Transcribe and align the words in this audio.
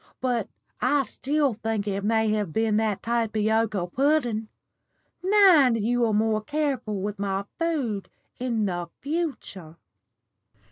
But 0.19 0.49
I 0.81 1.03
still 1.03 1.53
think 1.53 1.87
it 1.87 2.03
may 2.03 2.29
have 2.31 2.51
been 2.51 2.77
that 2.77 3.03
tapioca 3.03 3.85
pudden. 3.85 4.49
Mind 5.21 5.79
you 5.79 6.07
are 6.07 6.11
more 6.13 6.41
careful 6.41 6.99
with 7.03 7.19
my 7.19 7.45
food 7.59 8.09
in 8.39 8.65
the 8.65 8.89
future." 9.01 9.75